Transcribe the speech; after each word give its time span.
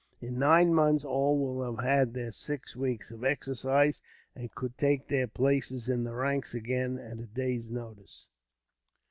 In 0.19 0.39
nine 0.39 0.73
months, 0.73 1.05
all 1.05 1.37
will 1.37 1.63
have 1.75 1.85
had 1.85 2.11
their 2.15 2.31
six 2.31 2.75
weeks 2.75 3.11
of 3.11 3.23
exercise, 3.23 4.01
and 4.35 4.49
could 4.55 4.75
take 4.79 5.07
their 5.07 5.27
places 5.27 5.87
in 5.89 6.03
the 6.03 6.15
ranks 6.15 6.55
again, 6.55 6.97
at 6.97 7.19
a 7.19 7.27
day's 7.27 7.69
notice. 7.69 8.25